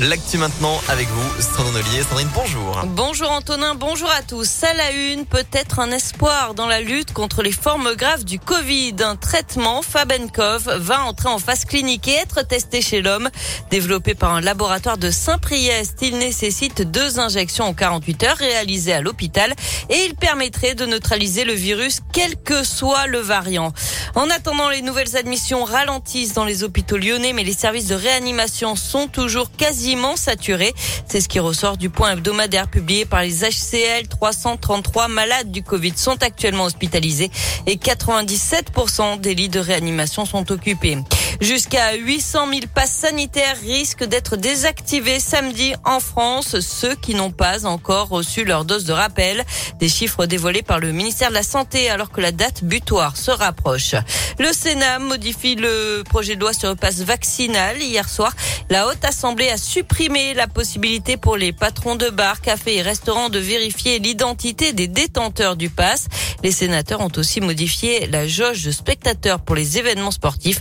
l'actu 0.00 0.36
maintenant 0.36 0.78
avec 0.88 1.08
vous, 1.08 1.40
Sandrine 1.40 1.76
Ollier. 1.76 2.02
Sandrine, 2.02 2.28
bonjour. 2.34 2.78
Bonjour 2.88 3.30
Antonin, 3.30 3.74
bonjour 3.74 4.10
à 4.10 4.20
tous. 4.20 4.62
À 4.64 4.74
la 4.74 4.92
une, 4.92 5.24
peut-être 5.24 5.78
un 5.78 5.90
espoir 5.92 6.52
dans 6.52 6.66
la 6.66 6.82
lutte 6.82 7.14
contre 7.14 7.42
les 7.42 7.52
formes 7.52 7.94
graves 7.94 8.24
du 8.24 8.38
Covid. 8.38 8.96
Un 9.00 9.16
traitement 9.16 9.80
Fabenkov 9.80 10.68
va 10.76 11.04
entrer 11.04 11.30
en 11.30 11.38
phase 11.38 11.64
clinique 11.64 12.06
et 12.06 12.16
être 12.16 12.46
testé 12.46 12.82
chez 12.82 13.00
l'homme. 13.00 13.30
Développé 13.70 14.14
par 14.14 14.34
un 14.34 14.42
laboratoire 14.42 14.98
de 14.98 15.10
Saint-Priest, 15.10 15.96
il 16.02 16.18
nécessite 16.18 16.82
deux 16.82 17.18
injections 17.18 17.64
en 17.64 17.72
48 17.72 18.24
heures 18.24 18.36
réalisées 18.36 18.92
à 18.92 19.00
l'hôpital 19.00 19.54
et 19.88 20.04
il 20.04 20.16
permettrait 20.16 20.74
de 20.74 20.84
neutraliser 20.84 21.44
le 21.44 21.54
virus 21.54 22.00
quel 22.12 22.36
que 22.36 22.62
soit 22.62 23.06
le 23.06 23.20
variant. 23.20 23.72
En 24.16 24.28
attendant, 24.28 24.68
les 24.68 24.82
nouvelles 24.82 25.16
admissions 25.16 25.64
ralentissent 25.64 26.34
dans 26.34 26.44
les 26.44 26.62
hôpitaux 26.62 26.98
lyonnais, 26.98 27.32
mais 27.32 27.44
les 27.44 27.54
services 27.54 27.86
de 27.86 27.94
réanimation 27.94 28.76
sont 28.76 29.08
toujours 29.08 29.45
quasiment 29.50 30.16
saturés. 30.16 30.74
C'est 31.06 31.20
ce 31.20 31.28
qui 31.28 31.38
ressort 31.38 31.76
du 31.76 31.90
point 31.90 32.12
hebdomadaire 32.12 32.68
publié 32.68 33.04
par 33.04 33.22
les 33.22 33.40
HCL. 33.40 34.08
333 34.08 35.08
malades 35.08 35.50
du 35.50 35.62
Covid 35.62 35.92
sont 35.96 36.22
actuellement 36.22 36.64
hospitalisés 36.64 37.30
et 37.66 37.76
97% 37.76 39.20
des 39.20 39.34
lits 39.34 39.48
de 39.48 39.60
réanimation 39.60 40.24
sont 40.24 40.50
occupés. 40.52 40.98
Jusqu'à 41.40 41.94
800 41.94 42.48
000 42.48 42.60
passes 42.74 42.92
sanitaires 42.92 43.56
risquent 43.60 44.04
d'être 44.04 44.36
désactivés 44.36 45.20
samedi 45.20 45.74
en 45.84 46.00
France, 46.00 46.60
ceux 46.60 46.94
qui 46.94 47.14
n'ont 47.14 47.30
pas 47.30 47.66
encore 47.66 48.08
reçu 48.08 48.44
leur 48.44 48.64
dose 48.64 48.84
de 48.84 48.92
rappel. 48.92 49.44
Des 49.78 49.88
chiffres 49.88 50.26
dévoilés 50.26 50.62
par 50.62 50.80
le 50.80 50.92
ministère 50.92 51.28
de 51.28 51.34
la 51.34 51.42
Santé 51.42 51.90
alors 51.90 52.10
que 52.10 52.20
la 52.20 52.32
date 52.32 52.64
butoir 52.64 53.16
se 53.16 53.30
rapproche. 53.30 53.94
Le 54.38 54.52
Sénat 54.52 54.98
modifie 54.98 55.56
le 55.56 56.02
projet 56.08 56.36
de 56.36 56.40
loi 56.40 56.52
sur 56.52 56.70
le 56.70 56.74
passe 56.74 57.00
vaccinal. 57.00 57.80
Hier 57.82 58.08
soir, 58.08 58.32
la 58.70 58.86
Haute 58.86 59.04
Assemblée 59.04 59.48
a 59.50 59.58
supprimé 59.58 60.32
la 60.34 60.46
possibilité 60.46 61.16
pour 61.16 61.36
les 61.36 61.52
patrons 61.52 61.96
de 61.96 62.08
bars, 62.08 62.40
cafés 62.40 62.76
et 62.76 62.82
restaurants 62.82 63.28
de 63.28 63.38
vérifier 63.38 63.98
l'identité 63.98 64.72
des 64.72 64.88
détenteurs 64.88 65.56
du 65.56 65.68
pass. 65.68 66.08
Les 66.42 66.50
sénateurs 66.50 67.00
ont 67.00 67.12
aussi 67.16 67.40
modifié 67.40 68.06
la 68.06 68.26
jauge 68.26 68.64
de 68.64 68.70
spectateurs 68.70 69.40
pour 69.40 69.54
les 69.54 69.78
événements 69.78 70.10
sportifs. 70.10 70.60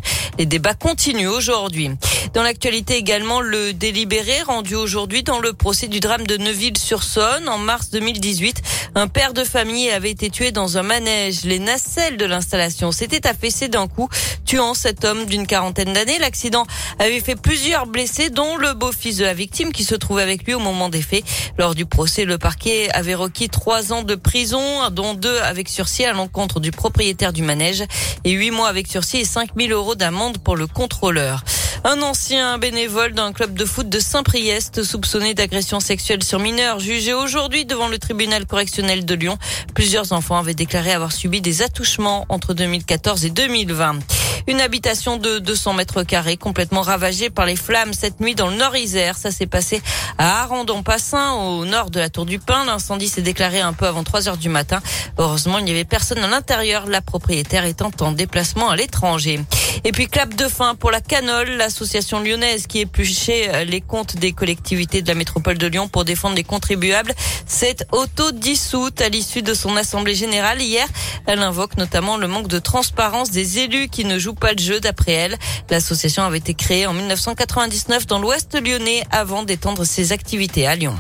Continuent 0.74 1.30
aujourd'hui. 1.30 1.92
Dans 2.34 2.44
l'actualité 2.44 2.96
également, 2.96 3.40
le 3.40 3.72
délibéré 3.72 4.42
rendu 4.42 4.76
aujourd'hui 4.76 5.24
dans 5.24 5.40
le 5.40 5.54
procès 5.54 5.88
du 5.88 6.00
drame 6.00 6.26
de 6.26 6.38
Neuville-sur-Saône 6.38 7.48
en 7.48 7.58
mars 7.58 7.92
2018. 7.92 8.62
Un 8.96 9.08
père 9.08 9.34
de 9.34 9.44
famille 9.44 9.90
avait 9.90 10.12
été 10.12 10.30
tué 10.30 10.52
dans 10.52 10.78
un 10.78 10.84
manège. 10.84 11.44
Les 11.44 11.60
nacelles 11.60 12.18
de 12.18 12.26
l'installation 12.26 12.92
s'étaient 12.92 13.28
affaissées 13.28 13.68
d'un 13.68 13.88
coup, 13.88 14.10
tuant 14.46 14.74
cet 14.74 15.06
homme 15.06 15.26
d'une 15.26 15.48
quarantaine 15.48 15.94
d'années. 15.94 16.18
L'accident 16.20 16.66
avait 17.00 17.20
fait 17.20 17.36
plusieurs 17.36 17.86
blessés, 17.86 18.30
dont 18.30 18.58
le 18.58 18.74
beau-fils 18.74 19.18
de 19.18 19.26
la 19.26 19.34
victime 19.34 19.72
qui 19.72 19.84
se 19.84 19.96
trouvait 19.96 20.24
avec 20.24 20.46
lui 20.46 20.54
au 20.54 20.60
moment 20.60 20.90
des 20.90 21.02
faits. 21.02 21.24
Lors 21.58 21.76
du 21.76 21.86
procès, 21.86 22.26
le 22.26 22.38
parquet 22.38 22.90
avait 22.92 23.16
requis 23.16 23.50
trois 23.50 23.94
ans 23.94 24.04
de 24.04 24.16
prison, 24.16 24.90
dont 24.92 25.14
deux 25.14 25.38
avec 25.40 25.70
sursis 25.70 26.06
à 26.06 26.14
l'encontre 26.14 26.60
du 26.60 26.72
propriétaire 26.72 27.34
du 27.34 27.44
manège 27.44 27.84
et 28.24 28.32
huit 28.32 28.52
mois 28.52 28.68
avec 28.68 28.88
sursis 28.88 29.18
et 29.18 29.26
5 29.26 29.52
000 29.58 29.72
euros 29.72 29.96
d'amende 29.96 30.40
pour 30.40 30.55
le 30.56 30.68
contrôleur. 30.68 31.44
Un 31.84 32.02
ancien 32.02 32.58
bénévole 32.58 33.14
d'un 33.14 33.32
club 33.32 33.54
de 33.54 33.64
foot 33.64 33.88
de 33.88 34.00
Saint-Priest 34.00 34.84
soupçonné 34.84 35.34
d'agression 35.34 35.80
sexuelle 35.80 36.24
sur 36.24 36.40
mineurs 36.40 36.80
jugé 36.80 37.14
aujourd'hui 37.14 37.66
devant 37.66 37.88
le 37.88 38.00
tribunal 38.00 38.46
correctionnel 38.48 39.06
de 39.06 39.14
Lyon. 39.14 39.38
Plusieurs 39.76 40.12
enfants 40.12 40.38
avaient 40.38 40.56
déclaré 40.56 40.94
avoir 40.94 41.12
subi 41.12 41.42
des 41.42 41.62
attouchements 41.62 42.26
entre 42.30 42.54
2014 42.54 43.26
et 43.26 43.30
2020. 43.30 44.00
Une 44.48 44.62
habitation 44.62 45.18
de 45.18 45.40
200 45.40 45.74
mètres 45.74 46.04
carrés 46.04 46.38
complètement 46.38 46.82
ravagée 46.82 47.32
par 47.32 47.46
les 47.46 47.56
flammes 47.56 47.94
cette 47.94 48.20
nuit 48.20 48.36
dans 48.36 48.48
le 48.48 48.56
Nord-Isère. 48.56 49.18
Ça 49.18 49.32
s'est 49.32 49.48
passé 49.48 49.82
à 50.18 50.44
Arandon-Passin, 50.44 51.34
au 51.34 51.66
nord 51.66 51.90
de 51.90 52.00
la 52.00 52.10
Tour 52.10 52.26
du 52.26 52.38
Pin. 52.38 52.64
L'incendie 52.66 53.10
s'est 53.10 53.24
déclaré 53.24 53.62
un 53.62 53.74
peu 53.74 53.88
avant 53.88 54.04
3 54.04 54.30
heures 54.30 54.38
du 54.38 54.50
matin. 54.50 54.82
Heureusement, 55.18 55.58
il 55.58 55.66
n'y 55.66 55.72
avait 55.72 55.84
personne 55.84 56.20
à 56.20 56.28
l'intérieur, 56.28 56.86
la 56.86 57.02
propriétaire 57.02 57.66
étant 57.66 57.92
en 58.02 58.12
déplacement 58.12 58.70
à 58.70 58.76
l'étranger. 58.76 59.40
Et 59.84 59.92
puis 59.92 60.08
clap 60.08 60.34
de 60.34 60.48
fin 60.48 60.76
pour 60.76 60.92
la 60.92 61.02
Canole, 61.02 61.50
l'association 61.52 62.20
lyonnaise 62.22 62.68
qui 62.68 62.80
épluchait 62.80 63.66
les 63.66 63.82
comptes 63.82 64.16
des 64.18 64.32
collectivités 64.32 65.02
de 65.02 65.08
la 65.08 65.16
métropole 65.16 65.58
de 65.58 65.68
Lyon 65.68 65.88
pour 65.88 66.06
défendre 66.06 66.36
les 66.36 66.44
contribuables, 66.44 67.14
s'est 67.46 67.78
auto-dissoute 67.92 69.02
à 69.02 69.10
l'issue 69.10 69.42
de 69.42 69.54
son 69.54 69.76
assemblée 69.76 70.16
générale 70.16 70.62
hier. 70.62 70.88
Elle 71.28 71.40
invoque 71.40 71.78
notamment 71.78 72.18
le 72.18 72.28
manque 72.28 72.48
de 72.48 72.60
transparence 72.60 73.32
des 73.32 73.60
élus 73.60 73.90
qui 73.90 74.06
ne 74.06 74.18
jouent 74.18 74.34
pas 74.34 74.54
le 74.54 74.60
jeu 74.60 74.80
d'après 74.80 75.12
elle. 75.12 75.38
L'association 75.70 76.24
avait 76.24 76.38
été 76.38 76.54
créée 76.54 76.88
en 76.88 76.94
1999 76.94 78.08
dans 78.08 78.20
l'ouest 78.20 78.60
lyonnais 78.60 79.04
avant 79.12 79.44
d'étendre 79.44 79.84
ses 79.84 80.12
activités 80.12 80.68
à 80.68 80.76
Lyon. 80.76 80.96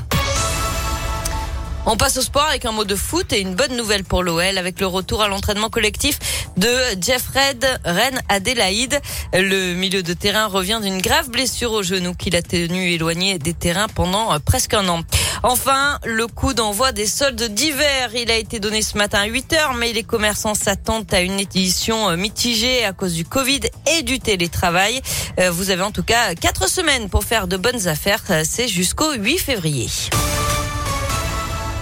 On 1.87 1.97
passe 1.97 2.17
au 2.17 2.21
sport 2.21 2.45
avec 2.49 2.65
un 2.65 2.71
mot 2.71 2.83
de 2.83 2.95
foot 2.95 3.31
et 3.31 3.39
une 3.39 3.53
bonne 3.53 3.77
nouvelle 3.77 4.03
pour 4.03 4.23
l'OL 4.23 4.57
avec 4.57 4.79
le 4.79 4.87
retour 4.87 5.21
à 5.21 5.27
l'entraînement 5.27 5.69
collectif 5.69 6.17
de 6.57 6.67
Jeff 6.99 7.27
Red, 7.27 7.63
Ren 7.85 8.19
Adélaïde. 8.27 8.99
Le 9.33 9.75
milieu 9.75 10.01
de 10.01 10.13
terrain 10.13 10.47
revient 10.47 10.79
d'une 10.81 10.99
grave 10.99 11.29
blessure 11.29 11.73
au 11.73 11.83
genou 11.83 12.15
qu'il 12.15 12.35
a 12.35 12.41
tenu 12.41 12.91
éloigné 12.91 13.37
des 13.37 13.53
terrains 13.53 13.87
pendant 13.87 14.33
euh, 14.33 14.39
presque 14.39 14.73
un 14.73 14.87
an. 14.87 15.01
Enfin, 15.43 15.99
le 16.05 16.25
coup 16.25 16.55
d'envoi 16.55 16.91
des 16.91 17.05
soldes 17.05 17.53
d'hiver, 17.53 18.09
il 18.15 18.31
a 18.31 18.35
été 18.35 18.59
donné 18.59 18.81
ce 18.81 18.97
matin 18.97 19.19
à 19.19 19.25
8 19.25 19.53
heures, 19.53 19.73
mais 19.75 19.93
les 19.93 20.03
commerçants 20.03 20.55
s'attendent 20.55 21.13
à 21.13 21.21
une 21.21 21.39
édition 21.39 22.09
euh, 22.09 22.15
mitigée 22.15 22.83
à 22.83 22.93
cause 22.93 23.13
du 23.13 23.25
Covid 23.25 23.59
et 23.95 24.01
du 24.01 24.19
télétravail. 24.19 25.01
Euh, 25.39 25.51
vous 25.51 25.69
avez 25.69 25.83
en 25.83 25.91
tout 25.91 26.03
cas 26.03 26.33
quatre 26.33 26.67
semaines 26.67 27.09
pour 27.09 27.23
faire 27.25 27.47
de 27.47 27.57
bonnes 27.57 27.87
affaires. 27.87 28.23
C'est 28.43 28.67
jusqu'au 28.67 29.13
8 29.13 29.37
février. 29.37 29.87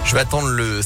Je 0.04 0.14
vais 0.14 0.20
attendre 0.20 0.48
le 0.48 0.82